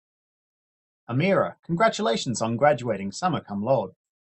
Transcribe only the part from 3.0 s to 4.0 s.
summa cum laude."